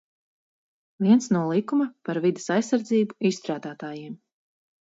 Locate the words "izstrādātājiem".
3.33-4.21